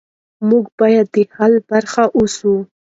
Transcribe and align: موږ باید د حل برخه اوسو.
موږ 0.49 0.65
باید 0.79 1.05
د 1.13 1.17
حل 1.35 1.53
برخه 1.69 2.03
اوسو. 2.17 2.53